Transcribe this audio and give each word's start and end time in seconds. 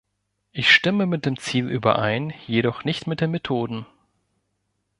Ich 0.51 0.71
stimme 0.71 1.05
mit 1.05 1.27
dem 1.27 1.37
Ziel 1.37 1.69
überein, 1.69 2.33
jedoch 2.47 2.83
nicht 2.83 3.05
mit 3.05 3.21
den 3.21 3.29
Methoden. 3.29 3.85